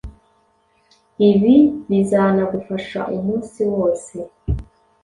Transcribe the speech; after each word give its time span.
Ibi 1.29 1.55
bizanagufasha 1.89 2.99
umunsi 3.15 3.61
wose 3.73 4.15